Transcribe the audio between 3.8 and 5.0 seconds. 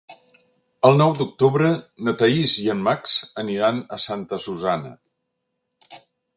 a Santa Susanna.